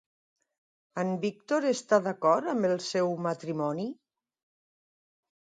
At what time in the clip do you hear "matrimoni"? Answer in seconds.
3.27-3.87